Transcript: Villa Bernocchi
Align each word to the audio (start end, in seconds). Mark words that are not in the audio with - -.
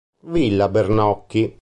Villa 0.23 0.67
Bernocchi 0.67 1.47